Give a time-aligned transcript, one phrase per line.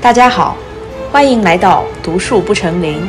[0.00, 0.56] 大家好，
[1.12, 3.06] 欢迎来到读树不成林。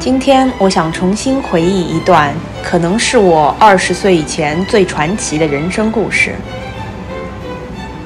[0.00, 6.34] 今天我想重新回忆一段可能是我二十岁以前最传奇的人生故事。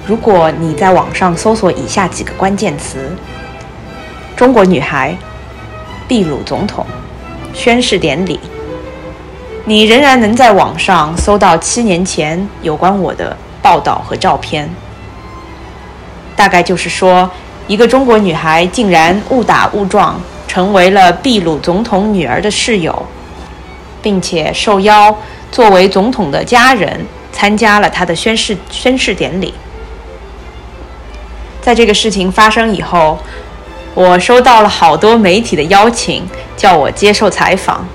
[0.07, 3.11] 如果你在网上搜索以下几个关键词：
[4.37, 5.17] 中国女孩、
[6.07, 6.87] 秘鲁总统、
[7.53, 8.39] 宣誓典礼，
[9.69, 14.67] 你仍然能在网上搜到七年前有关我的报道和照片。
[16.35, 17.31] 大概就是说，
[17.67, 23.07] 一个中国女孩竟然误打误撞成为了秘鲁总统女儿的室友，
[24.01, 25.15] 并且受邀
[25.53, 29.53] 作为总统的家人参加了他的宣誓宣誓典礼。
[31.61, 33.19] 在这个事情发生以后，
[33.93, 36.27] 我收到了好多媒体的邀请，
[36.57, 37.87] 叫我接受采访，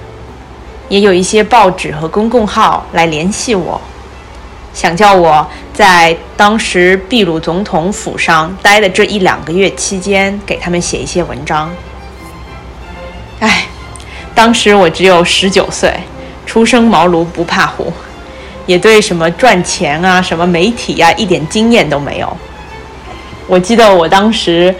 [0.93, 3.81] 也有一些报纸和公共号来联系我。
[4.75, 5.43] 想叫我
[5.73, 11.67] 在当时秘鲁总统府上待的这一两个月期间，给他们写一些文章。
[13.39, 13.65] 哎，
[14.35, 15.91] 当时我只有十九岁，
[16.45, 17.91] 初生茅庐不怕虎，
[18.67, 22.37] 也对什么赚钱啊、什么媒体呀一点经验都没有。
[23.47, 24.75] 我记得我当时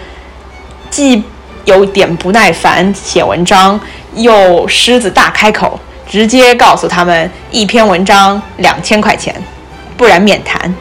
[0.91, 1.23] 既
[1.65, 3.79] 有点不耐烦写文章，
[4.13, 5.79] 又狮子大开口，
[6.13, 9.33] 直接告诉他们一篇文章两千块钱。
[9.97, 10.71] 不然免谈。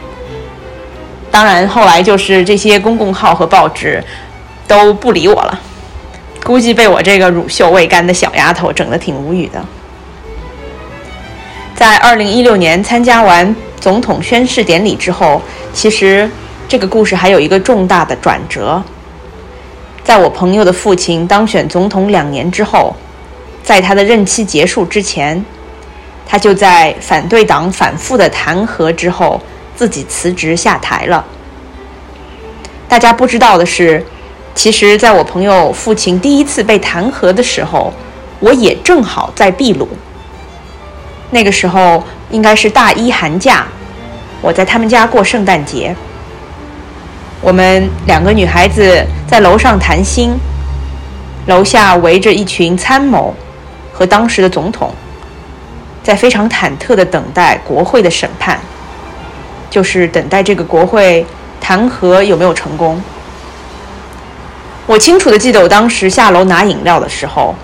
[1.31, 4.03] 当然，后来就是这些公共号和报纸
[4.67, 5.59] 都不理我了，
[6.43, 9.59] 估计被我这个乳臭未干的小丫头整得挺无语的。
[11.73, 15.41] 在二零一六年参加完总统宣誓典礼之后，
[15.73, 16.29] 其实
[16.67, 18.83] 这个故事还有一个重大的转折。
[20.03, 22.95] 在我朋友的父亲当选总统两年之后，
[23.63, 25.43] 在他的任期结束之前。
[26.25, 29.39] 他就在反对党反复的弹劾之后，
[29.75, 31.23] 自己辞职下台了。
[32.87, 34.03] 大家不知道的是，
[34.55, 37.93] 其实在我朋友父亲第一次被弹劾的时候，
[38.39, 39.87] 我也正好在秘鲁。
[41.29, 43.67] 那个时候应该是大一寒假，
[44.41, 45.95] 我在他们家过圣诞节。
[47.41, 50.33] 我们两个女孩子在楼上谈心，
[51.47, 53.35] 楼下围着一群参谋
[53.93, 54.93] 和当时的总统。
[56.03, 58.59] 在非常忐忑地等待国会的审判，
[59.69, 61.25] 就是等待这个国会
[61.61, 63.01] 弹劾有没有成功。
[64.85, 67.55] 我清楚地记得，我当时下楼拿饮料的时候，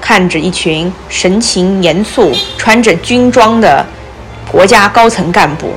[0.00, 3.86] 看着一群神情严肃、穿着军装的
[4.50, 5.72] 国家高层干部。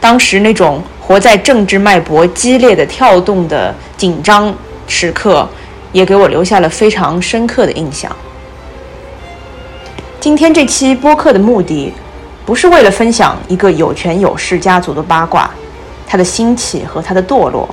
[0.00, 4.52] 当时那种活在政治脉搏激烈的跳动的紧张
[4.88, 5.48] 时刻，
[5.92, 8.10] 也给我留下了非常深刻的印象。
[10.20, 11.90] 今天这期播客的目的，
[12.44, 15.50] 不是为了分享一个有权有势家族的八卦，
[16.06, 17.66] 它的兴起和它的堕落。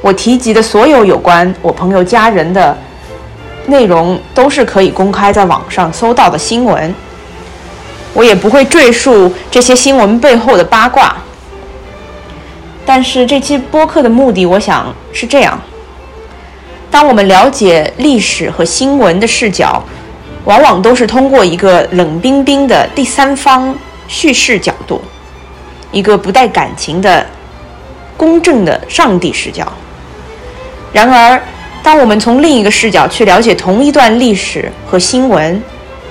[0.00, 2.74] 我提及的所有有关我朋友家人的
[3.66, 6.94] 内容，都是可以公开在网上搜到的新闻。
[8.14, 11.14] 我也不会赘述这些新闻背后的八卦。
[12.86, 15.60] 但是这期播客的目的，我想是这样：
[16.90, 19.84] 当我们了解历史和新闻的视角。
[20.48, 23.76] 往往都是通过一个冷冰冰的第三方
[24.08, 24.98] 叙事角度，
[25.92, 27.26] 一个不带感情的
[28.16, 29.70] 公正的上帝视角。
[30.90, 31.38] 然而，
[31.82, 35.62] 当我们从另一个视角去了解同一段历史和新闻，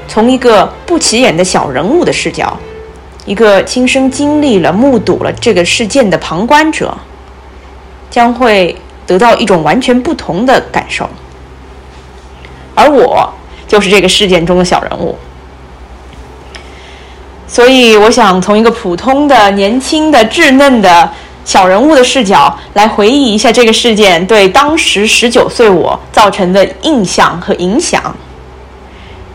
[0.07, 2.55] 从一个不起眼的小人物的视角，
[3.25, 6.95] 一个亲身经历了、目睹了这个事件的旁观者，
[8.11, 8.77] 将会
[9.07, 11.09] 得到一种完全不同的感受。
[12.75, 13.33] 而我。
[13.67, 15.17] 就是这个事件中的小人物，
[17.45, 21.11] 所以我想从一个普通的、年轻的、稚嫩的
[21.44, 28.16] 小人物的视角来回忆一下这个事件对当时十九岁我造成的印象和影响。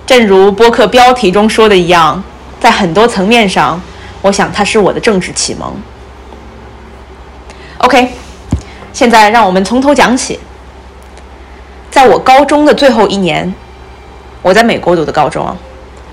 [0.06, 2.22] 正如播客标题中说的一样，
[2.58, 3.80] 在很多层面上，
[4.22, 5.70] 我想它是我的政治启蒙。
[7.78, 8.08] OK，
[8.94, 10.38] 现在让我们从头讲起，
[11.90, 13.54] 在我高中的最后一年。
[14.42, 15.46] 我在美国读的高中，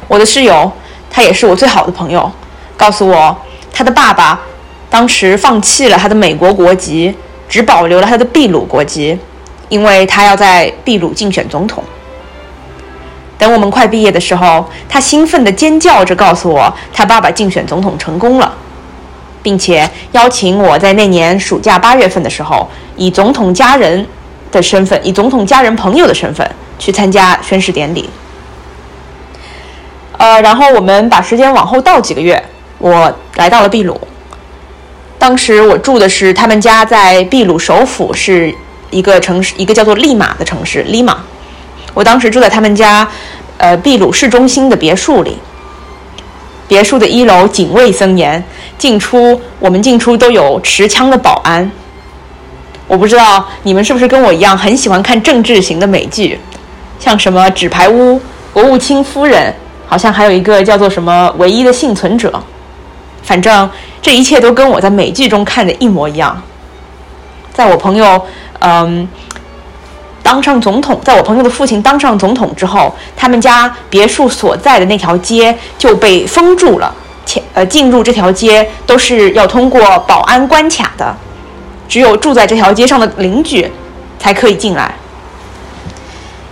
[0.08, 0.72] 我的室友，
[1.10, 2.31] 他也是我最好的朋友，
[2.78, 3.36] 告诉我，
[3.74, 4.40] 他的爸爸
[4.88, 7.12] 当时放弃了他的美国国籍，
[7.50, 9.18] 只保留了他的秘鲁国籍，
[9.68, 11.84] 因为他要在秘鲁竞选总统。
[13.40, 18.54] 等我们快毕业的时候，他兴奋地尖叫着告诉我，他爸爸竞选总统成功了，
[19.42, 24.06] 并且邀请我在那年暑假八月份的时候，以总统家人
[24.52, 26.48] 的身份，以总统家人朋友的身份。
[26.80, 28.10] 去参加宣誓典礼，
[30.19, 32.44] 呃，然后我们把时间往后倒几个月，
[32.77, 34.00] 我来到了秘鲁。
[35.18, 38.54] 当时我住的是他们家在秘鲁首府，是
[38.89, 40.81] 一个城市，一个叫做利马的城市。
[40.81, 41.19] 利马，
[41.94, 43.07] 我当时住在他们家，
[43.57, 45.38] 呃，秘鲁市中心的别墅里。
[46.68, 48.44] 别墅的一楼警卫森严，
[48.77, 51.71] 进出我们进出都有持枪的保安。
[52.88, 56.38] 我不知道你们是不是跟我一样很喜欢看政治型的美剧，
[57.00, 58.16] 像什么《纸牌屋》
[58.51, 59.54] 《国务卿夫人》，
[59.89, 62.30] 好像还有一个叫做什么《唯一的幸存者》。
[63.24, 63.69] 反正
[64.01, 66.41] 这一切都跟我在美剧中看的一模一样。
[67.51, 68.25] 在我朋友
[68.59, 69.07] 嗯
[70.21, 76.94] 当上总统，在我朋友的父亲当上总统之后，他们家别墅所在的那条街就被封住了，
[77.25, 81.15] 前呃进入这条街都是要通过保安关卡的，
[81.88, 83.69] 只有住在这条街上的邻居
[84.19, 84.94] 才可以进来。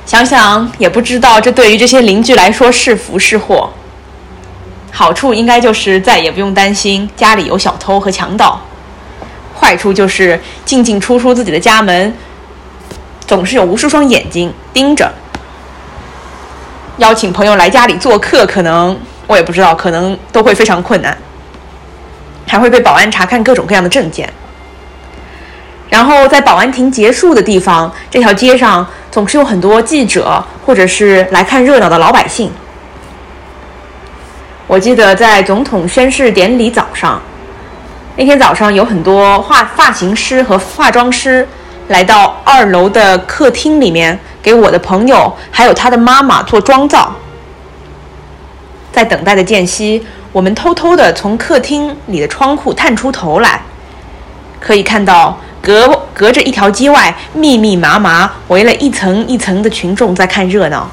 [0.07, 3.69] 想想也不知道这对于这些邻居来说是福是祸。
[4.89, 8.59] 好处应该就是再也不用担心家里有小偷和强盗，
[9.59, 12.15] 坏处就是进进出出自己的家门，
[13.27, 15.11] 总是有无数双眼睛盯着。
[16.99, 21.15] 邀请朋友来家里做客，可能我也不知道，可能都会非常困难，
[22.47, 24.31] 还会被保安查看各种各样的证件。
[25.89, 32.51] 然后在保安亭结束的地方，这条街上总是有很多记者或者是来看热闹的老百姓。
[34.67, 37.21] 我记得在总统宣誓典礼早上，
[38.17, 41.47] 那天早上有很多化发型师和化妆师
[41.87, 47.15] 来到二楼的客厅里面，给我的朋友还有他的妈妈做妆造。
[48.91, 53.61] 在等待的间隙，我们偷偷地从客厅里的窗户探出头来，
[54.59, 55.37] 可以看到
[55.67, 60.89] 隔隔着一条街外密密麻麻围了一层一层的群众在看热闹。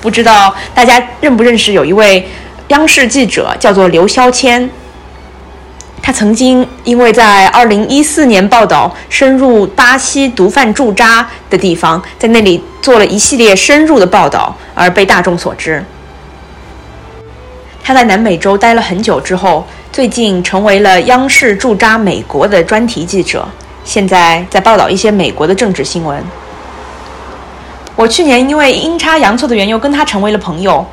[0.00, 2.28] 不知道大家认不认识有一位
[2.68, 4.70] 央视记者，叫做刘肖谦。
[6.00, 15.84] 他曾经因为在2014年报道深入巴西毒贩驻扎的地方，在那里做了一系列深入的报道，而被大众所知。
[17.82, 23.48] 他在南美洲待了很久之后，最近成为了央视驻扎美国的专题记者，
[23.84, 26.20] 现在在报道一些美国的政治新闻。
[27.94, 30.84] 我去年因为阴差阳错的缘由跟他成为了朋友，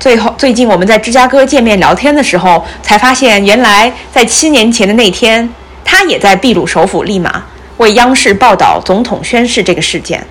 [0.00, 5.48] 最后最近我们在芝加哥见面聊天的时候，才发现原来在七年前的那天，
[5.84, 7.44] 他也在秘鲁首府利马
[7.76, 10.26] 为央视报道总统宣誓这个事件。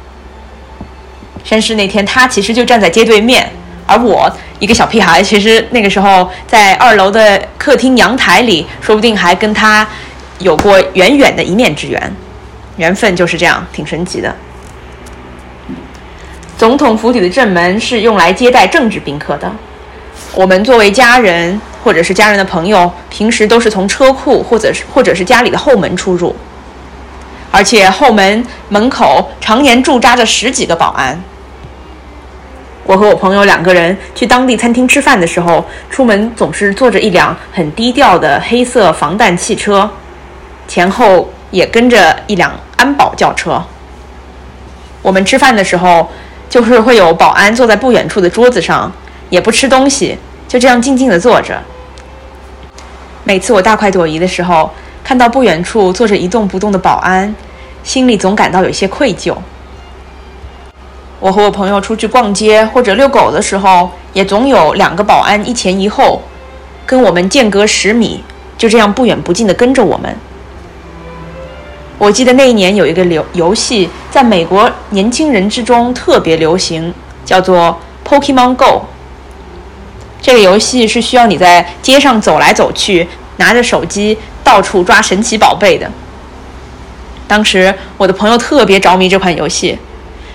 [1.45, 3.49] 宣誓那天，他其实就站在街对面，
[3.87, 4.29] 而我
[4.59, 9.87] 一个小屁孩，其实那个时候在二楼的客厅阳台里，说不定还跟他
[10.39, 12.15] 有过远远的一面之缘，
[12.75, 14.35] 缘分就是这样，挺神奇的。
[16.57, 19.51] 总统府邸的正门是用来接待政治宾客的。
[20.33, 26.35] 我们作为家人或者是家人的朋友，平时都是从车库或者是或者是家里的后门出入，
[27.51, 31.19] 而且后门门口常年驻扎着十几个保安。
[32.87, 39.87] 我和我朋友两个人去当地餐厅吃饭的时候，出门总是坐着一辆很低调的黑色防弹汽车，
[40.67, 43.61] 前后也跟着一辆安保轿车。
[45.03, 46.09] 我们吃饭的时候。
[46.49, 48.89] 就是会有保安坐在不远处的桌子上，
[49.29, 50.17] 也不吃东西，
[50.47, 51.61] 就这样静静地坐着。
[53.25, 54.71] 每次我大快朵颐的时候，
[55.03, 57.35] 看到不远处坐着一动不动的保安，
[57.83, 59.35] 心里总感到有些愧疚。
[61.19, 66.21] 我和我朋友出去逛街或者遛狗的时候，也总有两个保安一前一后，
[66.85, 68.23] 跟我们间隔十米，
[68.57, 70.15] 就这样不远不近地跟着我们。
[71.97, 76.93] 我记得那一年有一个流游戏，在美国年轻人之中特别流行，
[77.25, 78.85] 叫做 Pokemon Go。
[80.21, 83.07] 这个游戏是需要你在街上走来走去，
[83.37, 85.89] 拿着手机到处抓神奇宝贝的。
[87.27, 89.77] 当时我的朋友特别着迷这款游戏，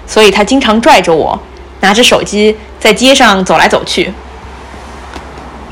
[0.07, 1.39] 所以他经常拽着我，
[1.81, 4.13] 拿着手机在街上走来走去。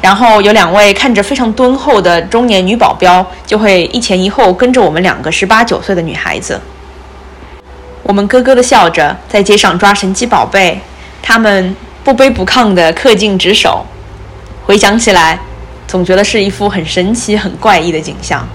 [0.01, 6.59] 然后有两位看着非常敦厚的中年女保镖，就会一前一后跟着我们两个十八九岁的女孩子。
[8.03, 10.81] 我们咯咯地笑着，在街上抓神奇宝贝，
[11.23, 13.85] 他们不卑不亢地恪尽职守。
[14.65, 15.39] 回想起来，
[15.87, 18.49] 总觉得是一幅很神奇、很怪异的景象。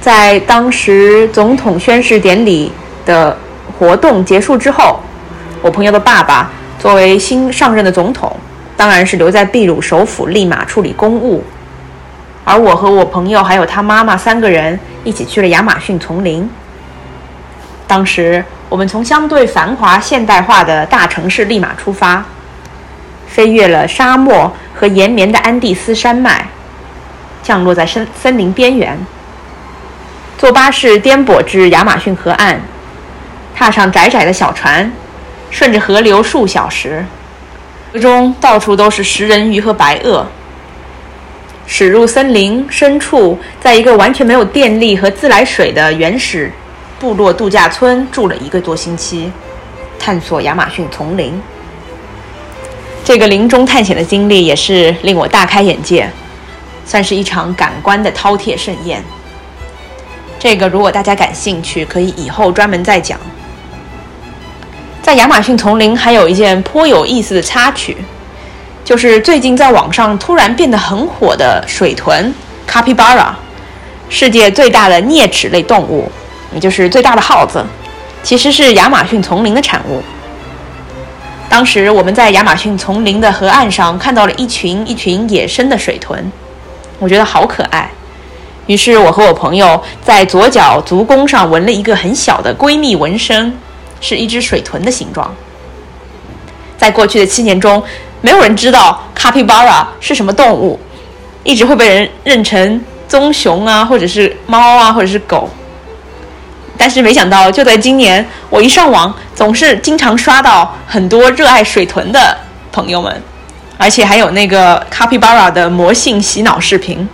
[0.00, 2.70] 在当时总统宣誓典礼
[3.08, 3.34] 的
[3.78, 5.00] 活动结束之后，
[5.62, 8.30] 我朋友的爸爸作为新上任的总统。
[8.76, 11.42] 当然是留在秘鲁首府利马处理公务，
[12.44, 16.48] 而我和我朋友还有他妈妈三个人一起去了亚马逊丛林。
[17.88, 22.22] 当时我们从相对繁华现代化的大城市利马出发，
[23.26, 26.46] 飞越了沙漠和延绵的安第斯山脉，
[27.42, 28.96] 降落在森森林边缘。
[30.38, 32.60] 坐巴士颠簸至亚马逊河岸，
[33.58, 34.88] 踏上窄窄的小船，
[35.50, 37.04] 顺着河流数小时，
[37.92, 40.24] 河中到处都是食人鱼和白鳄。
[41.66, 46.52] 驶入森林深处，在一个完全没有电力和自来水的原始
[47.00, 49.32] 部落度假村住了一个多星期，
[49.98, 51.42] 探索亚马逊丛林。
[53.04, 56.08] 这个林中探险的经历也是令我大开眼界，
[56.86, 59.02] 算是一场感官的饕餮盛宴。
[60.38, 63.18] 这个如果大家感兴趣，可以以后专门再讲。
[65.08, 67.96] 在亚马逊丛林还有一件颇有意思的插曲。
[68.84, 72.34] 就是最近在网上突然变得很火的水豚
[72.68, 73.28] （capybara），
[74.10, 76.12] 世界最大的啮齿类动物，
[76.52, 77.64] 也就是最大的耗子，
[78.22, 80.02] 其实是亚马逊丛林的产物。
[81.48, 86.22] 当时我们在亚马逊丛林的河岸上看到了一群一群野生的水豚，
[86.98, 87.90] 我觉得好可爱。
[88.66, 93.50] 于是我和我朋友在左脚足弓上纹了一个很小的闺蜜纹身，
[94.00, 95.34] 是一只水豚的形状。
[96.76, 97.82] 在过去的七年中。
[98.20, 100.76] 没有人知道卡皮巴拉是什么动物，
[101.44, 105.48] 一直会被人认成棕熊啊，或者是猫啊，或者是狗。
[106.76, 112.36] 但是没想到，就在今年，我一上网，总是经常刷到很多热爱水豚的
[112.72, 113.22] 朋友们，
[113.76, 117.08] 而且还有那个卡皮巴拉的魔性洗脑视频。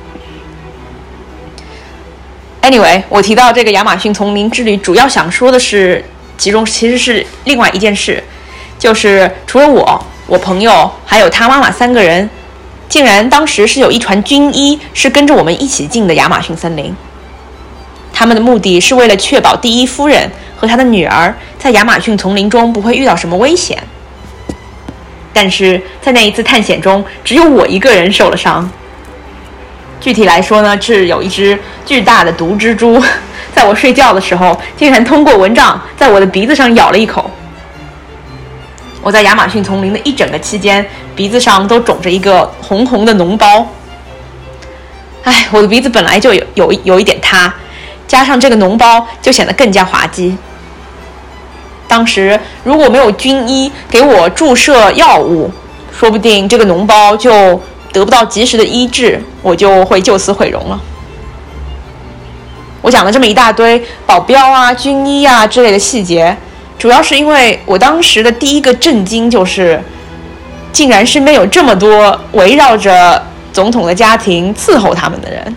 [2.62, 6.02] Anyway，我提到这个亚马逊丛林之旅，主要想说的是，
[6.36, 8.22] 其中其实是另外一件事，
[8.78, 10.06] 就是除了我。
[10.26, 12.30] 我朋友还有他妈妈三个人，
[12.88, 16.96] 竟然当时是有一船军医是跟着我们一起进的亚马逊森林。
[18.10, 23.76] 他们的目的是为了确保第一夫人和她的女儿在亚马逊丛林中不会遇到什么危险。
[25.34, 28.66] 但是在那一次探险中，只有我一个人受了伤。
[30.00, 32.98] 具体来说呢，是有一只巨大的毒蜘蛛，
[33.54, 37.30] 在我睡觉的时候，竟然通过蚊帐在我的鼻子上咬了一口。
[39.00, 40.84] 我在亚马逊丛林的一整个期间，
[41.14, 43.66] 鼻子上都肿着一个红红的脓包。
[45.22, 47.52] 哎，我的鼻子本来就有有有一点塌，
[48.08, 50.36] 加上这个脓包，就显得更加滑稽。
[51.86, 55.50] 当时如果没有军医给我注射药物，
[55.96, 57.60] 说不定这个脓包就
[57.92, 60.80] 得不到及时的医治，我就会就此毁容了。
[62.84, 66.36] 我讲了这么一大堆保镖啊、军医啊之类的细节。
[66.78, 69.82] 主要是因为我当时的第一个震惊就是，
[70.70, 75.56] 竟然身边有这么多围绕着总统的家庭伺候他们的人。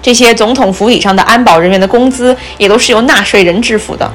[0.00, 4.08] 这些总统府邸上的安保人员的工资也都是由纳税人支付的。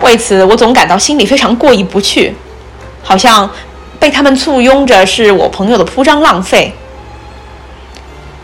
[0.00, 2.34] 为此，我总感到心里非常过意不去，
[3.04, 3.48] 好像
[4.00, 6.74] 被他们簇拥着是我朋友的铺张浪费。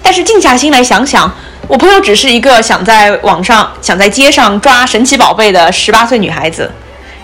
[0.00, 1.34] 但是静下心来想想。
[1.66, 6.70] 我朋友只是一个想在网上、想在街上抓神奇宝贝的十八岁女孩子，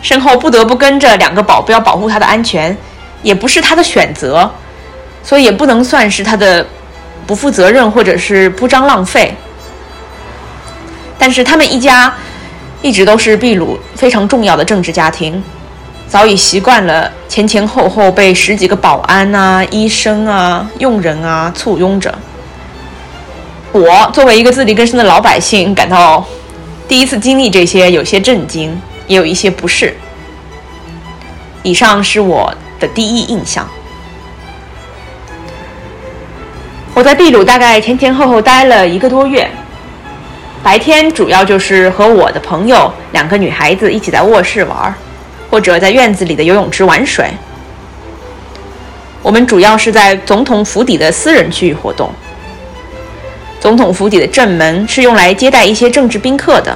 [0.01, 2.77] 身后不得不跟着两个保镖保护她的安全，
[3.23, 4.51] 也不是她的选择，
[5.23, 6.67] 所以也不能算是她的
[7.27, 9.35] 不负责任或者是铺张浪费。
[11.19, 12.15] 但是他们一家
[12.81, 15.43] 一直都是秘鲁非常重要的政治家庭，
[16.09, 22.15] 早已习惯了前前后后被十几个保安啊、医生啊、佣人啊簇拥着。
[23.73, 26.27] 我作为一个自力更生的老百姓，感到
[26.89, 29.95] 第一次经历这些有些震惊，也有一些不适。
[31.63, 33.69] 以上是我的第一印象。
[36.95, 39.49] 我在秘鲁大概前前后后待了一个多月，
[40.65, 44.93] 白天主要就是和我的朋友两个女孩子一起在卧室玩，
[45.49, 47.31] 或者在院子里的游泳池玩水。
[49.23, 52.13] 我们主要是在总统府邸的私人区域活动。
[53.61, 56.75] 总统府邸的正门是用来接待一些政治宾客的。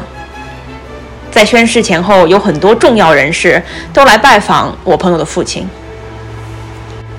[1.32, 3.60] 在宣誓前后，有很多重要人士
[3.92, 5.66] 都来拜访我朋友的父亲。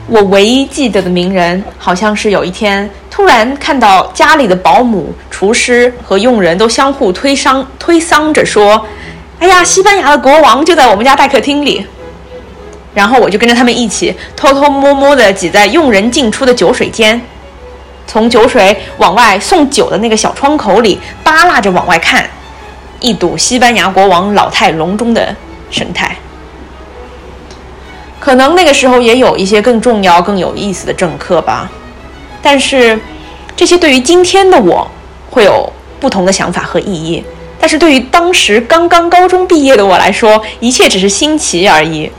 [0.07, 8.85] 我唯一记得的名人，好像是有一天突然看到家里的保姆、厨师和佣人都相互推搡、推搡着说
[9.39, 11.83] ：“哎呀，西班牙的国王就在我们家大客厅里。”
[12.93, 17.19] 然后我就跟着他们一起偷偷摸摸地挤在佣人进出的酒水间。
[18.07, 22.29] 从酒水往外送酒的那个小窗口里扒拉着往外看，
[22.99, 25.35] 一睹西班牙国王老态龙钟的
[25.69, 26.15] 神态。
[28.19, 31.69] 可能那个时候也有一些更重要、更有意思的政客吧，
[32.41, 32.99] 但是
[33.55, 34.89] 这些对于今天的我
[35.29, 37.23] 会有不同的想法和意义。
[37.59, 42.11] 但是对于当时刚刚高中毕业的我来说，一切只是新奇而已。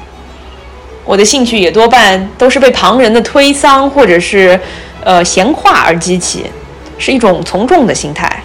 [1.05, 4.59] 我的兴趣也多半都是被旁人的推搡或者是
[5.07, 6.51] 呃闲话而激起，
[6.99, 8.43] 是一种从众的心态。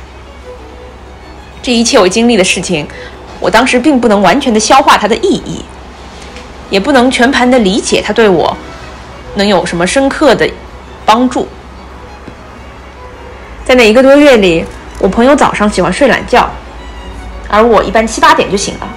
[1.60, 2.88] 这一切我经历的事情，
[3.40, 5.66] 我当时并不能完全的消化它的意义，
[6.70, 8.56] 也不能全盘的理解它对我
[9.34, 10.48] 能有什么深刻的
[11.04, 11.48] 帮助。
[13.66, 14.64] 在那一个多月里，
[15.00, 16.48] 我朋友早上喜欢睡懒觉，
[17.50, 18.88] 而我一般七八点就醒了。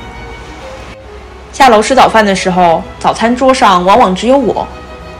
[1.50, 4.68] 下楼吃早饭的时候，早餐桌上往往只有我、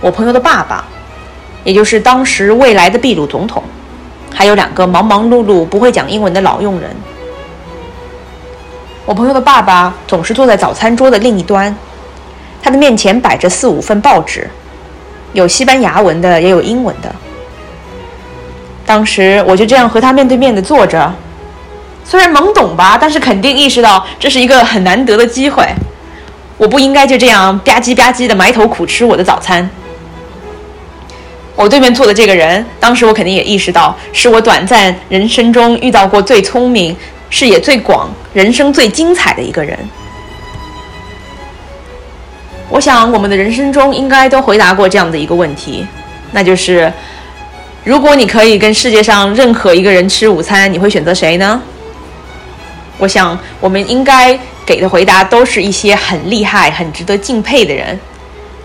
[0.02, 0.84] 我朋友的爸爸，
[1.64, 3.62] 也就是当时未来的秘鲁总统，
[4.32, 6.90] 还有两个忙忙碌碌不会讲英文的老佣人。
[9.06, 11.74] 我朋友的爸爸总是坐在早餐桌的另一端，
[12.62, 14.48] 他的面前摆着四五份报纸，
[15.32, 17.14] 有西班牙文的，也有英文的。
[18.86, 21.12] 当时我就这样和他面对面的坐着，
[22.04, 25.66] 虽然懵懂吧，但是肯定意识到这是一个很难得的机会，
[26.58, 29.68] 我不应该就这样吧唧吧唧的埋头苦吃我的早餐。
[31.56, 36.96] 我对面坐的这个人，当时我肯定也意识到，是我短暂人生中遇到过最聪明。
[37.30, 39.76] 视野最广、人生最精彩的一个人。
[42.68, 45.84] 我想，我们的人生中应该都回答过这样的一个问题，
[46.30, 46.92] 那就是：
[47.82, 51.60] 如果你可以跟世界上任何一个人吃午餐，你会选择谁呢？
[52.98, 57.98] 我想，我们应该给的回答都是一些很厉害、很值得敬佩的人，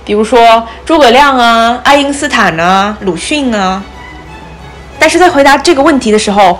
[0.09, 3.83] 比如说诸葛亮啊、爱因斯坦啊、鲁迅啊。
[4.97, 6.59] 但是在回答这个问题的时候，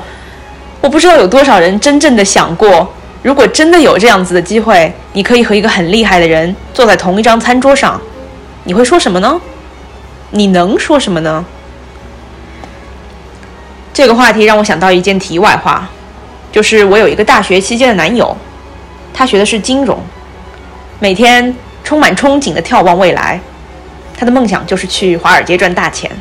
[0.82, 8.00] 我不知道有多少人真正的想过，如果真的有这样子的机会，你可以和一个很厉害的人坐在同一张餐桌上，
[8.65, 9.41] 你会说什么呢？
[10.29, 11.44] 你能说什么呢？
[13.91, 15.89] 这个话题让我想到一件题外话，
[16.51, 18.38] 就是我有一个大学期间的男友，
[19.12, 20.00] 他学的是金融，
[21.00, 21.56] 每天
[21.89, 23.39] 充满憧憬的眺望未来，
[24.15, 26.12] 他的梦想就是去华尔街赚大钱。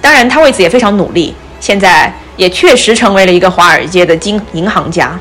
[0.00, 2.12] 当然，他为此也非常努力，现在。
[2.36, 5.18] 也确实成为了一个华尔街的金银行家。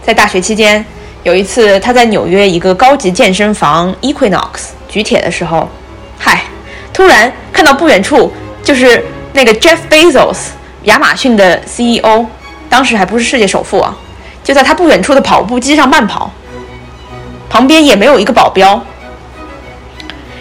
[0.00, 0.86] 在大学期间，
[1.24, 5.68] 有一次他在纽约一个高级健身房 Equinox 举铁的时候，
[6.16, 6.44] 嗨，
[6.92, 10.36] 突然看到不远处就是那个 Jeff Bezos，
[10.84, 12.24] 亚马逊的 CEO，
[12.68, 13.92] 当时还不是世界首富啊，
[14.44, 16.32] 就在他不远处的跑步机上慢跑，
[17.50, 18.82] 旁边也没有一个保镖。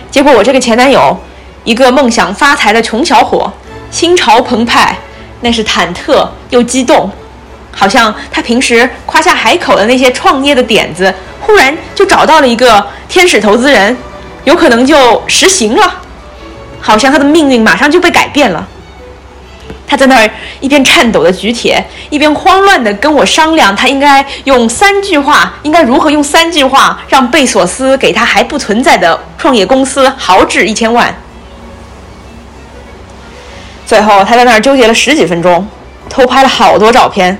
[0.10, 1.20] 结果我这个前男友，
[1.66, 3.52] 一个梦想发财的穷小伙。
[3.92, 4.96] 心潮澎湃，
[5.42, 7.10] 那是忐忑又激动，
[7.72, 13.98] 好像他平时夸下海口的那些创业的点子，忽然就找到了一个天使投资人，
[14.44, 15.92] 有可能就实行了，
[16.80, 18.68] 好像他的命运马上就被改变了。
[19.90, 31.12] 他在那儿一边颤抖的举铁，一边慌乱的跟我商量，他应该用三句话，应该如何用三句话让贝索斯给他还不存在的创业公司豪掷一千万。
[33.88, 35.68] 最后，他在那儿纠结了十几分钟，
[36.08, 37.36] 偷拍了好多照片，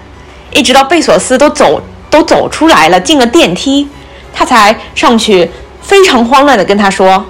[0.52, 3.88] 一直到贝索斯都走都走出来了，进了电梯，
[4.34, 5.48] 他才上去，
[5.84, 7.24] 非常慌乱地跟他说：“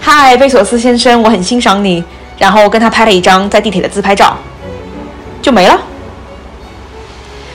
[0.00, 2.02] 嗨，贝索斯先生，我很欣赏你。”
[2.38, 4.36] 然后跟他拍了一张在地铁的自拍照，
[5.42, 5.78] 就没了。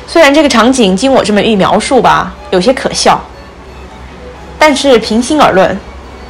[0.06, 3.20] 虽然这个场景经我这么一描述吧，有些可笑，
[4.60, 5.80] 但是平心而论。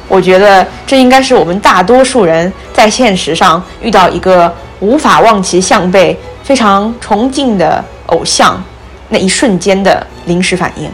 [0.06, 8.62] 我觉得这应该是我们大多数人在现实上遇到一个无法望其项背、非常崇敬的偶像
[9.08, 10.90] 那一瞬间的临时反应。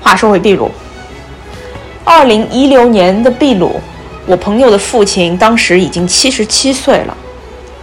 [0.00, 0.70] 话说回秘鲁，
[2.04, 3.80] 二零一六年的秘鲁，
[4.24, 7.16] 我朋友的父亲当时已经七十七岁了，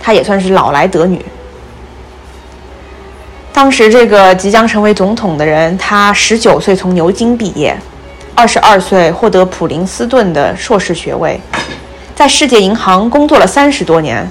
[0.02, 1.23] 他也算是老来得女。
[3.52, 7.78] 当时这个即将成为总统的人，他十九岁从牛津毕业。
[8.34, 11.38] 二十二岁获得普林斯顿的硕士学位，
[12.15, 14.25] 在世界银行工作了三十多年，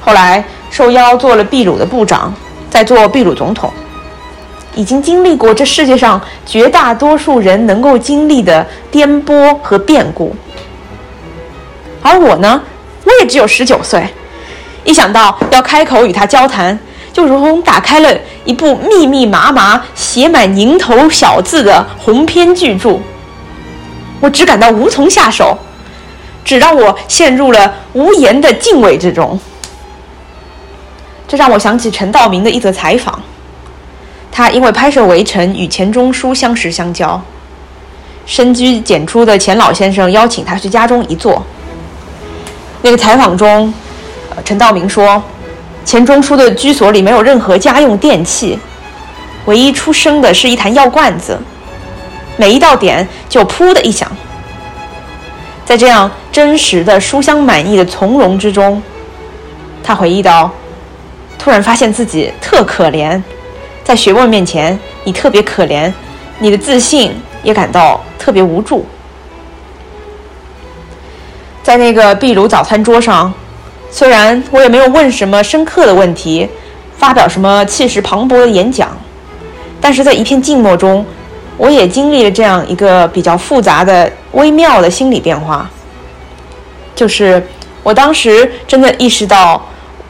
[0.00, 2.34] 后来受邀做了秘鲁的部长，
[2.68, 3.72] 再做秘鲁总统，
[4.74, 10.34] 已经经历过这世界上绝大多数人能够经历的颠簸和变故。
[12.02, 12.62] 而我呢，
[13.04, 14.06] 我也只有十九岁，
[14.84, 16.78] 一想到要开口与他交谈，
[17.12, 22.98] 就如同打开了一部密密麻麻写满蝇头小字的鸿篇巨著。
[24.20, 25.58] 我只感到无从下手，
[26.44, 29.38] 只让我陷入了无言的敬畏之中。
[31.28, 33.22] 这让我想起陈道明的一则采访，
[34.32, 37.22] 他因为拍摄《围城》与钱钟书相识相交，
[38.26, 41.42] 深居简出的钱老先生邀请他去家中一坐。
[42.82, 43.72] 那个采访中，
[44.44, 45.22] 陈道明说，
[45.84, 48.58] 钱钟书的居所里没有任何家用电器，
[49.44, 51.38] 唯一出声的是一坛药罐子。
[52.36, 54.10] 每一道点就噗的一响。
[55.64, 58.82] 在这样真实的书香满意的从容之中，
[59.82, 60.50] 他回忆到，
[61.38, 63.22] 突然发现自己特可怜，
[63.84, 65.92] 在学问面前你特别可怜，
[66.38, 67.12] 你的自信
[67.42, 68.86] 也感到特别无助。
[71.70, 73.32] 在那个壁炉早餐桌上，
[73.92, 76.48] 虽然我也没有问什么深刻的问题，
[76.98, 78.90] 发表什么气势磅礴的演讲，
[79.80, 81.06] 但是在一片静默中，
[81.56, 85.70] 我也经历了这样一个比较复杂的、微妙的心理变化，
[86.96, 87.40] 就是
[87.84, 89.64] 我当时真的意识到，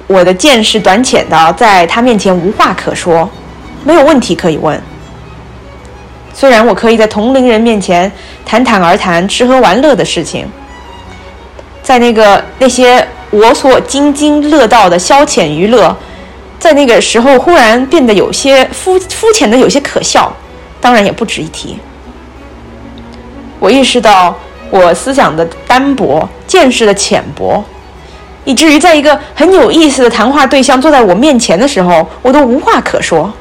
[0.07, 3.29] 我的见识短浅的，在他面前无话可说，
[3.85, 4.81] 没有问题可以问。
[6.33, 8.11] 虽然我可以在同龄人面前
[8.47, 10.51] 侃侃而谈吃喝玩乐的事情。
[11.91, 15.93] 在那个那些我所津津乐道的消遣娱乐，
[16.57, 20.33] 在那个时候忽然变得有些肤肤浅的，有些可笑，
[20.81, 21.77] 当然也不值一提。
[23.59, 24.39] 我意识到
[24.71, 27.61] 我思想的单薄，见识的浅薄，
[28.45, 33.33] 以至于在一个很有意思的谈话对象坐在我面前的时候，我都无话可说。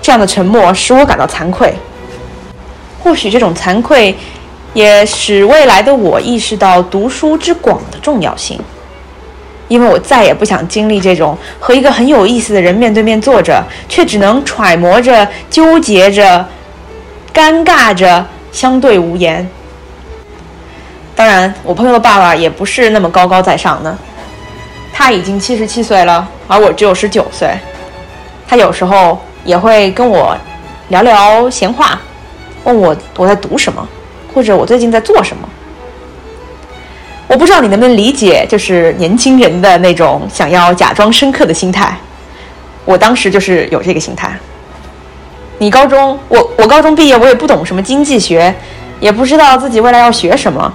[0.00, 1.74] 这样的沉默使我感到惭愧。
[3.04, 4.16] 或许这种惭愧。
[4.72, 8.58] 也使未来的我意识到读书之广的重要性，
[9.68, 16.46] 因为我再也不想经历这种和一个很有意思的人面对面坐着，却只能揣摩着、纠结着、
[17.34, 19.48] 尴尬着、相对无言。
[21.16, 23.96] 当然，我朋友的爸爸也不是那么高高在上的，
[24.92, 27.50] 他已经七十七岁了，而我只有十九岁。
[28.48, 30.36] 他有时候也会跟我
[30.88, 32.00] 聊聊闲话，
[32.64, 33.86] 问我我在读什么。
[34.32, 35.48] 或者我最近在做什么？
[37.26, 41.96] 我不知道你能不能理解，就是年轻人的那种想要假装深刻的心态。
[42.84, 44.36] 我当时就是有这个心态。
[45.58, 48.52] 你高中，我我高中毕业，我也不懂什么经济学，
[48.98, 50.72] 也不知道自己未来要学什么。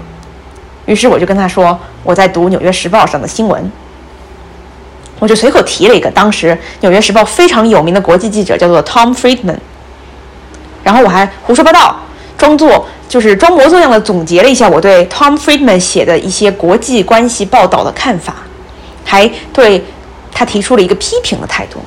[0.85, 3.71] 于是我就跟他说，我在读《纽约时报》上的新闻。
[5.19, 9.57] 我就随口提了一个当时《纽约时报》非常有名的国际记者，叫做 Tom Friedman。
[10.83, 11.99] 然后我还胡说八道，
[12.37, 12.87] 装作。
[13.07, 18.35] 就是装模作样的总结了一下我对 Tom Friedman 写的一些国际关系报道的看法，
[19.05, 19.83] 还对
[20.33, 21.79] 他提出了一个批评的态度，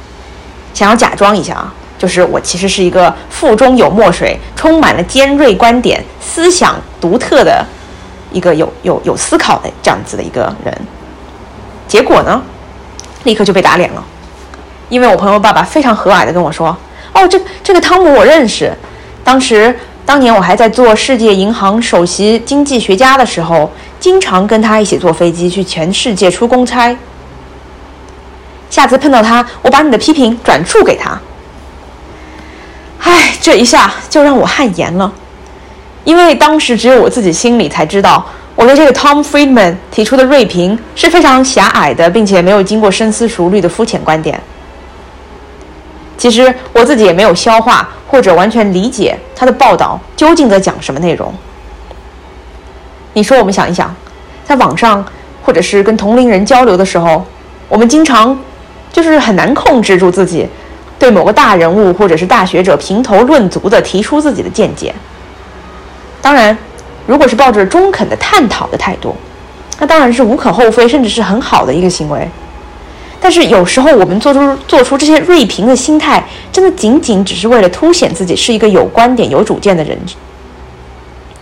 [0.72, 7.66] 想要假装一下啊，就是我其实是一个腹中有墨水、充满了尖锐观点、思想独特的
[8.33, 10.74] 一个有有有思考的这样子的一个人。
[11.88, 12.40] 结果呢，
[13.24, 14.04] 立刻就被打脸了，
[14.88, 16.74] 因为我朋友爸爸非常和蔼的跟我说
[17.12, 18.72] ：“哦，这这个汤姆我认识，
[19.24, 19.76] 当时。”
[20.08, 26.96] 当年我还在做世界银行首席经济学家的时候，经常跟他一起坐飞机去全世界出公差。
[28.70, 31.20] 下次碰到他，我把你的批评转述给他。
[33.00, 35.12] 唉，这一下就让我汗颜了，
[36.04, 44.40] 因为当时只有我自己心里才知道，我对这个 Tom Friedman 提出的锐评是非常狭隘的，并且没有经过深思熟虑的肤浅观点。
[46.18, 51.33] 其实我自己也没有消化或者完全理解他的报道究竟在讲什么内容。
[53.14, 53.94] 你说，我们想一想，
[54.44, 55.04] 在网上
[55.42, 57.24] 或者是跟同龄人交流的时候，
[57.68, 58.38] 我们经常
[58.92, 60.46] 就是很难控制住自己，
[60.98, 64.94] 对某个大人物或者是大学者评头论足的提出自己的见解。
[66.20, 66.57] 当然，
[67.07, 69.14] 如果是抱着中肯的探讨的态度，
[69.78, 72.28] 那当然是无可厚非，甚至是很好的一个行为。
[73.20, 79.98] 但是有时候我们做出做出这些锐评的心态，真的仅仅只是为了凸显自己是一个有观点、有主见的人，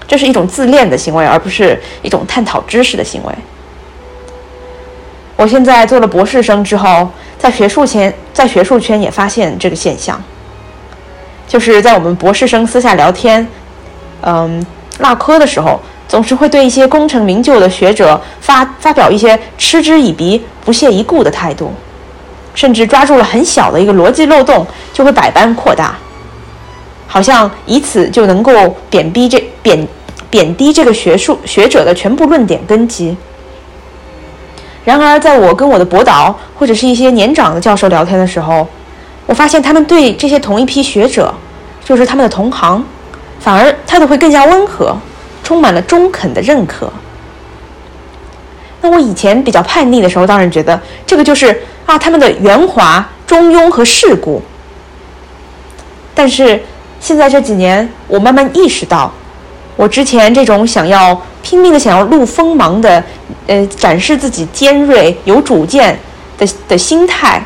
[0.06, 3.32] 这是一种自恋的行为，而不是一种探讨知识的行为。
[5.36, 7.08] 我现在做了博士生之后，
[7.38, 10.20] 在学术圈在学术圈也发现这个现象，
[11.46, 13.46] 就是在我们博士生私下聊天，
[14.22, 14.64] 嗯，
[14.98, 15.80] 唠嗑的时候。
[16.08, 21.72] 总是会对一些功成名就的学者发发表一些嗤之以鼻、不屑一顾的态度，
[22.54, 25.96] 甚至抓住了很小的一个逻辑漏洞，就会百般扩大，
[27.06, 29.86] 好像以此就能够贬低这贬
[30.30, 33.16] 贬低这个学术学者的全部论点根基。
[34.84, 38.64] 然而，在我跟我的博导或者是一些年长的教授聊天的时候，
[39.26, 41.34] 我发现他们对这些同一批学者，
[41.84, 42.84] 就是他们的同行，
[43.40, 44.96] 反而态度会更加温和。
[45.46, 46.92] 充满了中肯的认可。
[48.80, 54.42] 那我以前比较叛逆的时候，当然觉得这个就是啊他们的圆滑、中庸和世故。
[56.16, 56.60] 但是
[56.98, 59.12] 现在这几年，我慢慢意识到，
[59.76, 63.00] 我之前这种想要拼命的想要露锋芒的，
[63.46, 65.96] 呃，展示自己尖锐、有主见
[66.36, 67.40] 的的心态，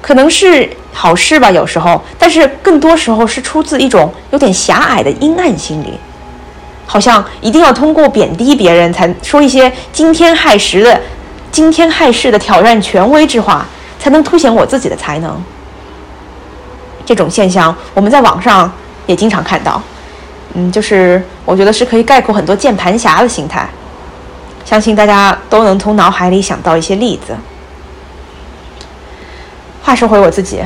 [0.00, 5.98] 可能是好事吧，有时候，但是更多时候是出自一种有点狭隘的阴暗心理，
[6.86, 11.00] 好像一定要通过贬低别人，才说一些惊天骇实的、
[11.50, 13.66] 惊天骇世的挑战权威之话，
[13.98, 15.42] 才能凸显我自己的才能。
[17.04, 18.72] 这种现象，我们在网上
[19.06, 19.82] 也经常看到。
[20.54, 23.68] 嗯，就是我觉得是可以概括很多键盘侠的心态，
[24.64, 27.36] 相信大家都能从脑海里想到一些例子。
[29.82, 30.60] 话说回我自己。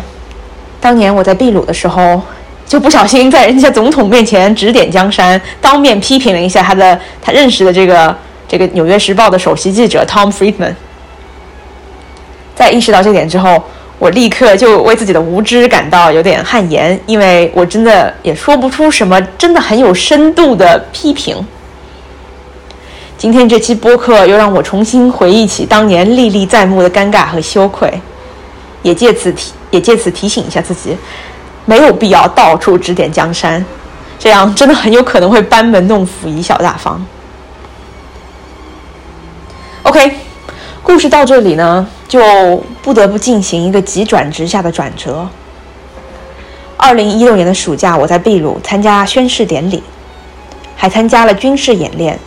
[0.80, 2.22] 当年我在秘鲁的时候，
[2.70, 10.72] 就不小心在人家总统面前指点江山，当面批评了一下他的他认识的这个这个《纽约时报》的首席记者 Tom Friedman。
[12.54, 13.60] 在意识到这点之后，
[13.98, 21.44] 我立刻就为自己的无知感到有点汗颜，因为我真的也说不出什么真的很有深度的批评。
[23.18, 27.92] 今天这期播客又让我重新回忆起当年历历在目的尴尬和羞愧，
[28.84, 29.50] 也借此提。
[29.70, 30.96] 也借此提醒一下自己，
[31.64, 33.64] 没有必要到处指点江山，
[34.18, 37.04] 这样真的很有可能会班门弄斧、贻笑大方。
[39.82, 40.16] OK，
[40.82, 45.28] 故事到这里呢，就不得不进行一个急转直下的转折。
[46.76, 49.82] 二零一六年的暑假，我在秘鲁参加宣誓典礼，
[50.76, 52.18] 还参加了军事演练，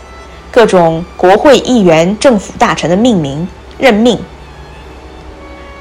[0.52, 4.20] 各种国会议员、政府大臣的命名任命。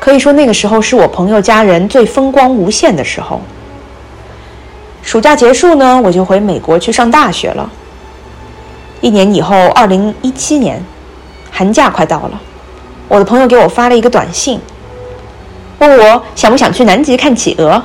[0.02, 3.40] 可以说那个时候是我朋友家人最风光无限的时候。
[5.00, 7.70] 暑假结束呢，我就回美国去上大学了。
[9.00, 10.84] 一年以后，二零一七年，
[11.52, 12.40] 寒假快到了，
[13.06, 14.58] 我的朋友给我发了一个短信，
[15.78, 17.80] 问我想不想去南极看企鹅。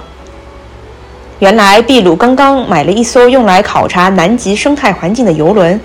[1.37, 5.79] 原来秘鲁刚刚买了一艘用来考察南极生态环境的游轮，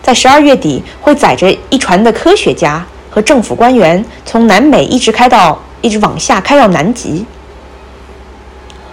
[0.00, 2.82] 在十二月底会载着一船的科学家。
[3.10, 7.26] 和政府官员从南美一直开到，一直往下开到南极。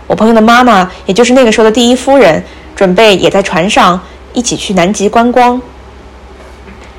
[0.08, 2.44] 我朋友的妈妈，也就是那个时候的第一夫人，
[2.76, 4.00] 准备也在船上
[4.34, 5.62] 一起去南极观光。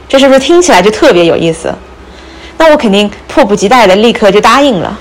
[0.09, 1.75] 这是不是听起来就特别有意思？
[2.57, 4.99] 那我肯定迫不及待的立刻就答应了。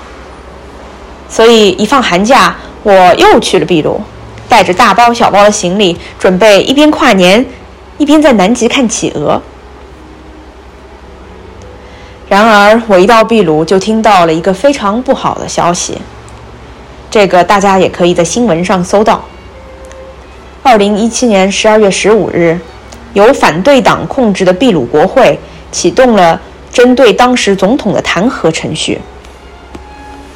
[1.28, 4.00] 所以一放寒假，我又去了秘鲁，
[4.48, 7.44] 带着大包小包的行李，准备一边跨年，
[7.98, 9.40] 一边在南极看企鹅。
[12.28, 15.96] 然而，我一到秘鲁就听到了一个非常不好的消息。
[17.10, 19.24] 这个大家也可以在新闻上搜到。
[20.62, 22.58] 二零一七年十二月十五日，
[23.14, 25.38] 由反对党控制的秘鲁国会
[25.72, 26.38] 启动了
[26.70, 29.00] 针对当时总统的弹劾程序，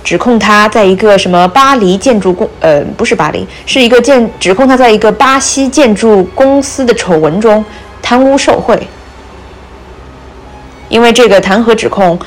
[0.03, 2.49] 指控他在一个什么巴黎建筑公……
[2.61, 7.63] 呃，不是巴黎，是一个建，指控他在一个巴西建筑公司的丑闻中
[8.01, 8.81] 贪污受贿。
[10.93, 12.19] 因为这个弹劾指控，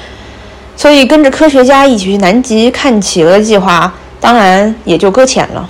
[0.75, 5.69] 所以跟着科学家一起去南极看企鹅的计划，当然也就搁浅了。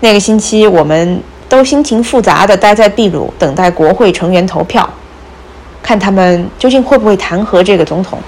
[0.00, 4.86] 那个星期，我们都心情复杂的待在秘鲁，等待国会成员投票，
[5.82, 8.18] 看他们究竟会不会弹劾这个总统。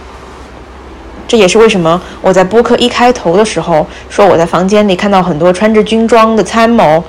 [1.29, 7.05] 这也是为什么我在播客一开头的时候说我在房间里看到很多穿着军装的参谋，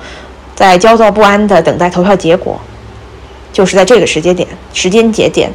[0.54, 2.60] 在焦躁不安的等待投票结果，
[3.54, 5.50] 就是在这个时间点、时间节点。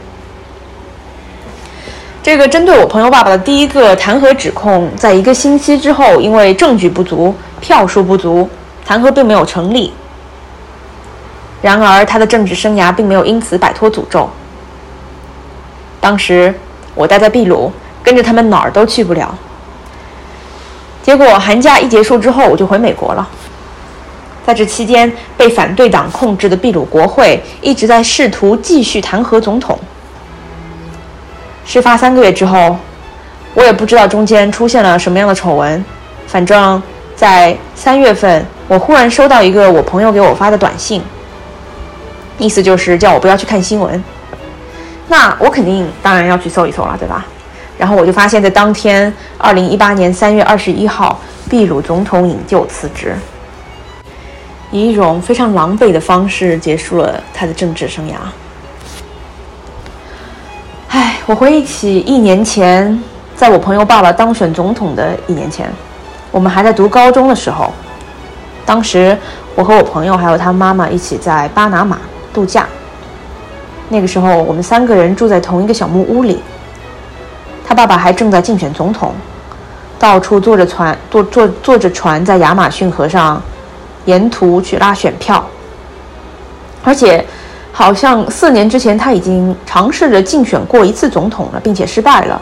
[2.26, 8.50] 这个针对我朋友爸爸的第一个弹劾指控，在一个星期之后，因为证据不足、票数不足，
[8.84, 9.92] 弹劾并没有成立。
[11.62, 14.28] 然而，他的政治生涯并没有因此摆脱诅咒。
[16.00, 16.52] 当时
[16.96, 19.32] 我待在秘鲁，跟着他们哪儿都去不了。
[21.04, 23.28] 结果寒假一结束之后，我就回美国了。
[24.44, 29.78] 在这期间，被反对党控制的秘鲁国会一直在试图继续弹劾总统。
[31.66, 32.76] 事发三个月之后，
[33.52, 35.84] 我也不知道中间出现了什么样的丑闻。
[36.28, 36.80] 反正，
[37.16, 41.02] 在三月份，我忽然收到一个我朋友给我发的短信，
[42.38, 44.02] 意思就是叫我不要去看新闻。
[45.08, 47.26] 那我肯定当然要去搜一搜了，对吧？
[47.76, 53.14] 然后我就发现，在当天，二零一八年三月二十一号，秘鲁总统引咎辞职，
[54.70, 58.14] 以一种非常狼狈的方式结束了他的政治生涯。
[60.88, 63.02] 唉，我回忆起一年前，
[63.34, 65.68] 在我朋友爸爸当选总统的一年前，
[66.30, 67.72] 我们还在读高中的时候。
[68.64, 69.16] 当时
[69.54, 71.98] 我和我朋友还有他妈妈一起在巴拿马
[72.32, 72.66] 度假。
[73.88, 76.40] 那个时候我们三个人住在同一个小木屋里。
[77.66, 79.12] 他爸爸还正在竞选总统，
[79.98, 83.42] 到处坐着船，坐坐坐着船在亚马逊河上，
[84.04, 85.44] 沿途去拉选票，
[86.84, 87.26] 而且。
[87.78, 92.40] 好像四年之前他已经尝试着竞选过一次总统了，并且失败了。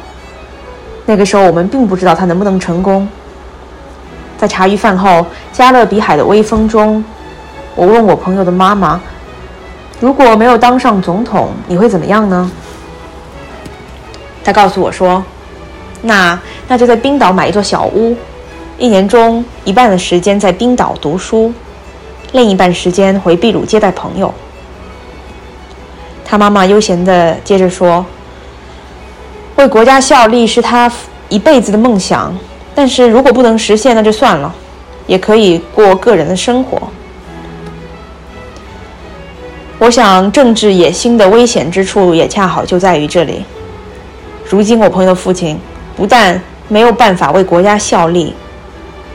[1.07, 3.09] 那个时候我们并不知道他能不能成功。
[4.39, 7.05] 在茶余饭后，加勒比海的微风中，
[7.75, 9.01] 我问我朋友的妈妈
[9.99, 12.49] ：“如果没有当上总统，你会怎么样呢？”
[14.45, 15.21] 她告诉我说
[16.03, 18.17] ：“那那就在冰岛买一座小屋，
[18.79, 21.53] 一年中一半的时间在冰岛读书，
[22.31, 24.33] 另一半时间回秘鲁接待朋友。”
[26.25, 28.05] 他妈妈悠闲地接着说
[29.57, 30.91] ：“为国家效力是他
[31.29, 32.35] 一辈子的梦想。”
[32.75, 34.53] 但是如果不能实现，那就算了，
[35.07, 36.83] 也可以过个人的生活。
[39.79, 43.45] 我想，政治野心的危险之处也恰好就在于这里。
[44.49, 45.59] 如今，我朋友的父亲
[45.97, 48.35] 不但没有办法为国家效力，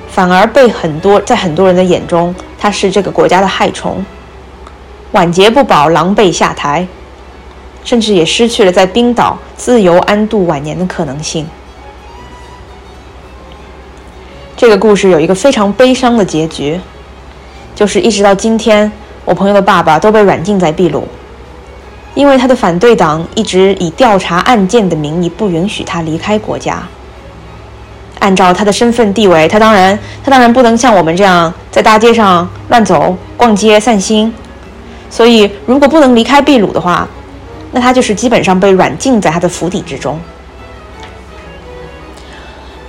[0.10, 4.06] 反而被很多在很多人的眼中，他是这个国家的害虫，
[5.12, 6.88] 晚节不保，狼狈下台，
[7.90, 11.44] 甚至也失去了在冰岛自由安度晚年的可能性。
[14.56, 16.80] 这个故事有一个非常悲伤的结局，
[17.74, 18.92] 就是一直到今天，
[19.26, 21.08] 我朋友的爸爸都被软禁在秘鲁，
[22.14, 26.84] 因为他的反对党一直以调查案件的名义不允许他离开国家。
[28.20, 34.32] 按照他的身份地位，他当然他当然不能像我们这样在大街上乱走、逛街、散心，
[35.10, 37.08] 所以如果不能离开秘鲁的话，
[37.72, 40.20] 那他就是基本上被软禁在他的府邸之中。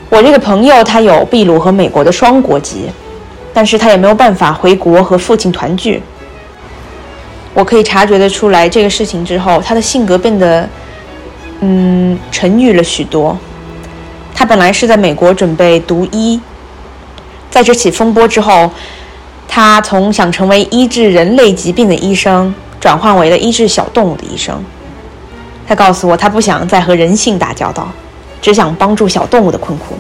[0.09, 2.91] 我这个朋友，他有秘鲁和美国的双国籍，
[3.55, 6.03] 但是他也没有办法回国和父亲团聚。
[7.53, 10.69] 我可以察觉得出来，这个事情之后，他的性格变得，
[11.61, 13.37] 嗯，沉郁了许多。
[14.35, 16.41] 他本来是在美国准备读医，
[17.51, 18.71] 在这起风波之后，
[19.47, 24.65] 他从想成为医治人类疾病的医生，转换为了医治小动物的医生。
[25.69, 27.87] 他告诉我，他不想再和人性打交道。
[28.43, 29.95] 只想帮助小动物的困苦，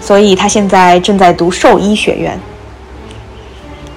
[0.00, 2.36] 所以他现在正在读兽医学院，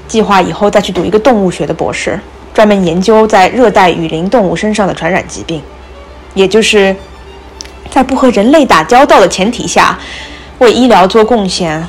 [0.08, 2.20] 计划以后再去读一个动物学的博士，
[2.54, 5.64] 专门研究在热带雨林动物身上的传染疾病，
[6.36, 6.96] 也就是
[7.90, 9.98] 在不和人类打交道的前提下，
[10.60, 11.84] 为医疗做贡献，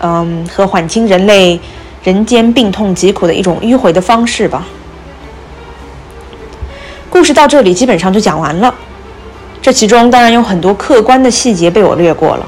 [0.00, 1.58] 嗯，和缓清人类
[2.06, 4.64] 人间病痛疾苦的一种迂回的方式吧。
[7.10, 8.72] 故事到这里基本上就讲完了。
[9.60, 12.46] 这其中当然有很多客观的细节被我略过了。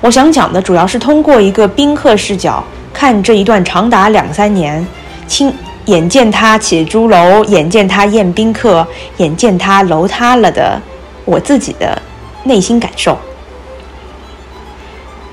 [0.00, 2.62] 我想讲的主要是通过一个宾客视角
[2.94, 4.86] 看这一段长达两三年，
[5.26, 5.52] 亲
[5.86, 10.80] 眼见他起朱楼，眼见他宴宾客，眼见他楼塌了的
[11.24, 12.00] 我自己的
[12.44, 13.18] 内心感受。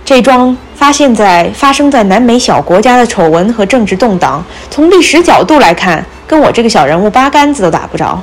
[0.09, 8.19] 这桩发现在发生在南美小国家的丑闻和政治动荡，从历史角度来看，跟我这个小人物八竿子都打不着。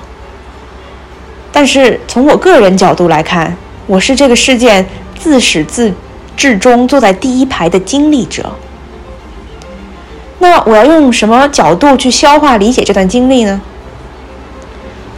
[1.52, 4.84] 但是从我个人角度来看，我是这个事件
[5.16, 5.94] 自始自
[6.36, 8.50] 至终坐在第一排的经历者。
[10.40, 13.60] 那我要用什么角度去消化理解这段经历呢？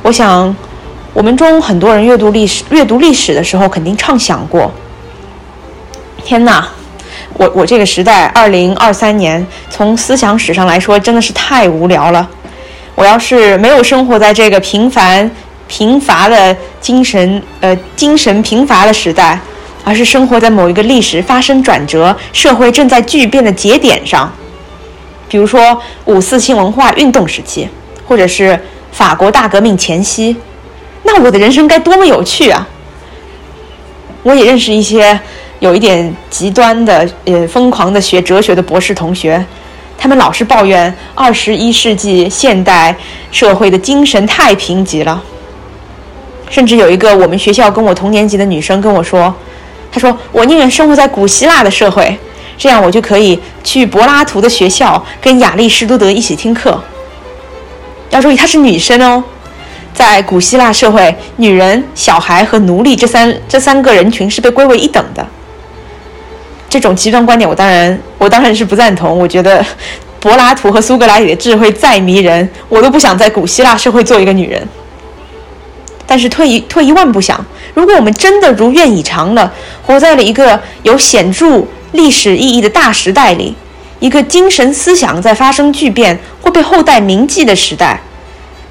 [0.02, 0.54] 我想，
[1.14, 4.70] 我们中很多人阅读历史、阅读历史的时候，肯定畅想过：
[6.28, 6.68] 天哪，
[7.38, 12.28] 我我这个时代，二零二三年，从思想史上来说，真的是太无聊了。
[12.94, 15.30] 我要是没有生活在这个平凡。
[15.68, 19.38] 贫乏的精神，呃，精神贫乏的时代，
[19.84, 24.30] 而是生活在某一个历史发生转折、社会正在巨变的节点上，
[25.28, 27.68] 比如说五四新文化运动时期，
[28.06, 28.58] 或者是
[28.92, 30.36] 法国大革命前夕，
[31.02, 32.66] 那我的人生该多么有趣啊！
[34.22, 35.20] 我也认识一些
[35.60, 39.44] 有一点极端的、呃，疯狂的学哲学的博士同学，
[39.98, 42.94] 他们老是抱怨二十一世纪现代
[43.32, 45.22] 社会的精神太贫瘠了。
[46.48, 49.34] 甚至有一个我们学校跟我同年级的女生跟我说
[49.90, 52.16] ：“她说我宁愿生活在古希腊的社会，
[52.56, 56.80] 这样我就可以去柏拉图的学校跟亚里士多德一起听课。”
[58.10, 59.22] 要注意，她是女生哦。
[59.92, 65.26] 在古希腊社会，女人、小孩和奴隶这三这三个人群是被归为一等的。
[66.68, 69.18] 这种极端观点，我当然我当然是不赞同。
[69.18, 69.64] 我觉得
[70.20, 74.66] 柏拉图和苏格拉底的智慧再迷人，我都不想在古希腊社会做一个女人。
[76.06, 77.44] 但是退一退一万步想，
[77.74, 79.52] 如果我们真的如愿以偿了，
[79.86, 81.62] 活在了一个有显著
[81.92, 83.54] 历史意义的大时代里，
[84.00, 88.00] 一个精神思想在发生巨变、会被后代铭记的时代，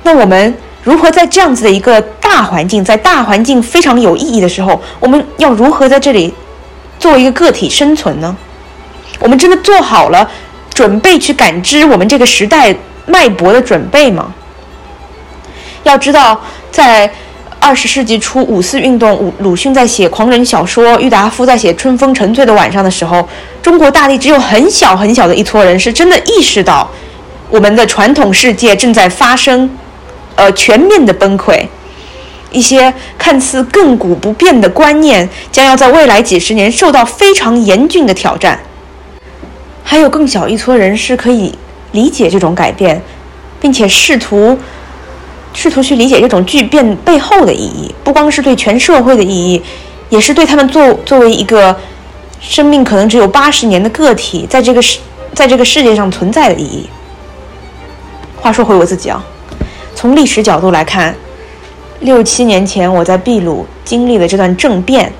[0.03, 6.33] 那我们如何在这样子的一个大环境，在大环境非常有意义的时候，我们要如何在这里
[6.99, 8.35] 作为一个个体生存呢？
[9.19, 10.29] 我们真的做好了
[10.73, 12.75] 准备去感知我们这个时代
[13.05, 14.33] 脉搏的准备吗？
[15.83, 16.39] 要知道，
[16.69, 17.09] 在
[17.59, 23.27] 二十世纪初五四运动，鲁鲁迅在写狂人小说，郁达夫在写《春风沉醉的晚上》的时候，
[23.61, 26.87] 中国大地只有很小很小的一撮人是真的意识到，
[27.49, 29.69] 我们的传统世界正在发生，
[30.35, 31.65] 呃，全面的崩溃，
[32.57, 38.59] 一些看似亘古不变的观念将要在未来几十年受到非常严峻的挑战。
[39.83, 41.53] 还有更小一撮人是可以
[41.91, 42.99] 理解这种改变，
[43.61, 44.57] 并且试图。
[45.53, 49.61] 试图去理解这种巨变背后的意义，不光是对全社会的意义，
[50.09, 51.75] 也是对他们作作为一个
[52.39, 54.99] 生命可能只有八十年的个体，在这个世
[55.33, 56.87] 在这个世界上存在的意义。
[58.35, 59.23] 话说回我自己啊，
[59.95, 61.15] 从历史角度来看，
[61.99, 65.11] 六七年前我在秘鲁经历了这段政变，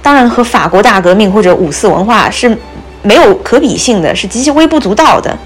[0.00, 2.56] 当然和法国大革命或者五四文化是
[3.02, 5.36] 没有可比性的，是极其微不足道的。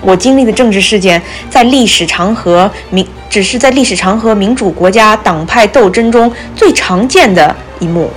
[0.00, 8.10] 我经历的政治事件，在历史长河民只是在历史长河民主国家党派斗争中最常见的一幕。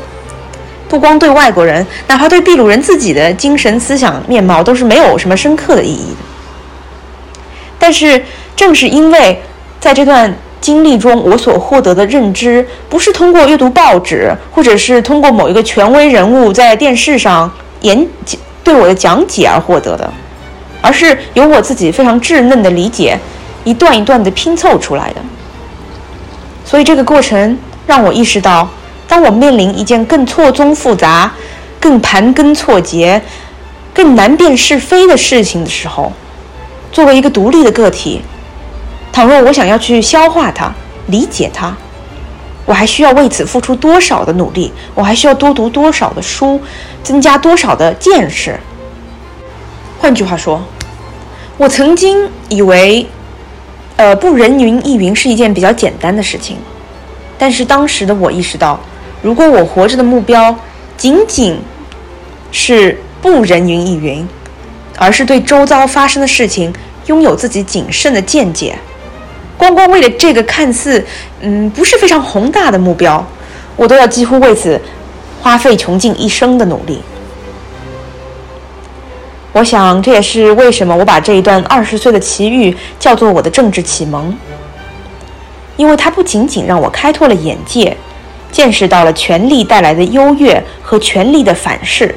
[0.90, 6.18] 不光对外国人，哪怕对秘鲁人自己的精神思想面貌，都是没有什么深刻的意义的。
[7.80, 8.24] 但是，
[8.56, 9.42] 正是因为
[9.80, 17.52] 在这段经历中，我所获得的认知，不是通过阅读报纸，或者是通过某一个权威人物在电视上
[17.82, 18.08] 演
[18.64, 20.12] 对我的讲解而获得的。
[20.82, 23.18] 而是由我自己非常稚嫩的理解，
[23.64, 25.22] 一段一段的拼凑出来的。
[26.64, 28.70] 所以这个过程让我意识到，
[29.08, 31.32] 当我面临一件更错综复杂、
[31.80, 33.20] 更盘根错节、
[33.96, 36.12] 更难辨是非的事情的时候，
[36.92, 38.22] 作为一个独立的个体，
[39.16, 40.70] 倘若我想要去消化它、
[41.08, 41.74] 理解它，
[42.66, 44.74] 我还需要为此付出多少的努力？
[44.94, 46.60] 我还需要多读多少的书，
[47.02, 48.60] 增加多少的见识？
[49.98, 50.62] 换句话说。
[51.56, 53.08] 我曾经以为，
[53.96, 56.58] 呃，不人云亦云是一件比较简单的事情，
[57.38, 58.78] 但是当时的我意识到，
[59.22, 60.54] 如果我活着的目标
[60.98, 61.58] 仅仅
[62.52, 64.28] 是不人云亦云，
[64.98, 66.74] 而是对周遭发生的事情
[67.06, 68.78] 拥有自己谨慎的见解，
[69.58, 71.04] 光光为了这个看似
[71.42, 73.26] 嗯不是非常宏大的目标，
[73.76, 74.80] 我都要几乎为此
[75.42, 77.02] 花费穷尽一生的努力。
[79.54, 84.38] 我想，这也是为什么我把这一段二十岁的奇遇叫做我的政治启蒙，
[85.78, 87.96] 因为它不仅仅让我开拓了眼界，
[88.52, 92.14] 见识到了权力带来的优越和权力的反噬，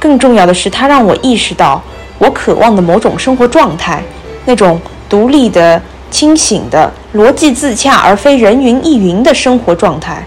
[0.00, 1.82] 更重要的是，它让我意识到
[2.18, 4.02] 我渴望的某种生活状态，
[4.46, 4.80] 那种
[5.12, 5.78] 独立的、
[6.10, 10.24] 清醒的、逻辑自洽而非人云亦云的生活状态。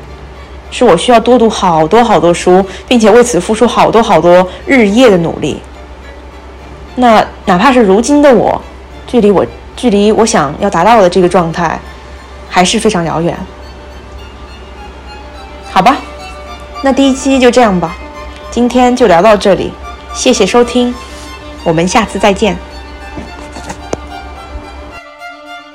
[0.69, 5.59] 是我需要多读好多好多书，并且为此付出好多好多日夜的努力。
[6.93, 8.61] 那哪怕是如今的我，
[9.07, 9.43] 距离我
[9.75, 11.79] 距离我想要达到的这个状态，
[12.47, 13.35] 还是非常遥远。
[15.71, 15.97] 好吧，
[16.83, 17.95] 那第一期就这样吧，
[18.51, 19.71] 今天就聊到这里，
[20.13, 20.93] 谢谢收听，
[21.63, 22.55] 我们下次再见。